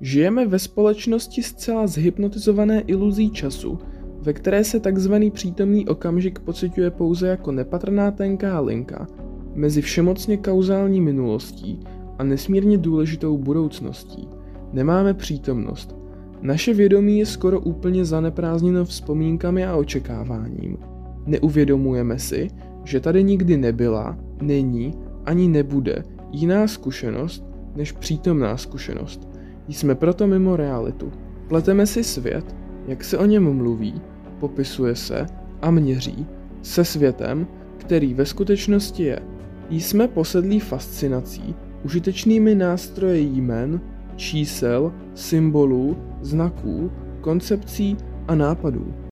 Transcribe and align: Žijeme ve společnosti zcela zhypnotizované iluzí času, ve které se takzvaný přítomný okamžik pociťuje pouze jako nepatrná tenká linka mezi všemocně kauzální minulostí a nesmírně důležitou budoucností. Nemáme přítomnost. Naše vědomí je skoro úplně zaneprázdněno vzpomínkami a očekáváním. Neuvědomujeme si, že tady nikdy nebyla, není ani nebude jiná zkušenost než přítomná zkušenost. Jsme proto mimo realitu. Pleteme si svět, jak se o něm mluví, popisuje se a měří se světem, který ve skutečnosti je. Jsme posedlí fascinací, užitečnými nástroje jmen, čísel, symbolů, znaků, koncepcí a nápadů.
Žijeme 0.00 0.46
ve 0.46 0.58
společnosti 0.58 1.42
zcela 1.42 1.86
zhypnotizované 1.86 2.80
iluzí 2.80 3.30
času, 3.30 3.78
ve 4.20 4.32
které 4.32 4.64
se 4.64 4.80
takzvaný 4.80 5.30
přítomný 5.30 5.88
okamžik 5.88 6.38
pociťuje 6.38 6.90
pouze 6.90 7.28
jako 7.28 7.52
nepatrná 7.52 8.10
tenká 8.10 8.60
linka 8.60 9.06
mezi 9.54 9.82
všemocně 9.82 10.36
kauzální 10.36 11.00
minulostí 11.00 11.80
a 12.18 12.24
nesmírně 12.24 12.78
důležitou 12.78 13.38
budoucností. 13.38 14.28
Nemáme 14.72 15.14
přítomnost. 15.14 15.96
Naše 16.42 16.74
vědomí 16.74 17.18
je 17.18 17.26
skoro 17.26 17.60
úplně 17.60 18.04
zaneprázdněno 18.04 18.84
vzpomínkami 18.84 19.66
a 19.66 19.76
očekáváním. 19.76 20.76
Neuvědomujeme 21.26 22.18
si, 22.18 22.48
že 22.84 23.00
tady 23.00 23.24
nikdy 23.24 23.56
nebyla, 23.56 24.18
není 24.42 24.94
ani 25.24 25.48
nebude 25.48 26.02
jiná 26.32 26.66
zkušenost 26.68 27.44
než 27.76 27.92
přítomná 27.92 28.56
zkušenost. 28.56 29.28
Jsme 29.68 29.94
proto 29.94 30.26
mimo 30.26 30.56
realitu. 30.56 31.12
Pleteme 31.48 31.86
si 31.86 32.04
svět, 32.04 32.56
jak 32.86 33.04
se 33.04 33.18
o 33.18 33.26
něm 33.26 33.52
mluví, 33.56 34.00
popisuje 34.40 34.96
se 34.96 35.26
a 35.62 35.70
měří 35.70 36.26
se 36.62 36.84
světem, 36.84 37.46
který 37.76 38.14
ve 38.14 38.26
skutečnosti 38.26 39.02
je. 39.02 39.20
Jsme 39.70 40.08
posedlí 40.08 40.60
fascinací, 40.60 41.54
užitečnými 41.84 42.54
nástroje 42.54 43.20
jmen, 43.20 43.80
čísel, 44.16 44.92
symbolů, 45.14 45.96
znaků, 46.20 46.90
koncepcí 47.20 47.96
a 48.28 48.34
nápadů. 48.34 48.94